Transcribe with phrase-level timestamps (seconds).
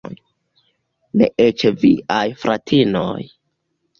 [1.21, 3.21] Ne eĉ viaj fratinoj.